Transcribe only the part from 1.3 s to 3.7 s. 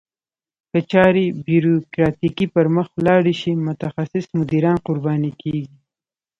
بیوروکراتیکي پرمخ ولاړې شي